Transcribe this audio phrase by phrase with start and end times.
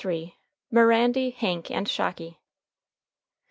[0.71, 2.39] MIRANDY, HANK, AND SHOCKY.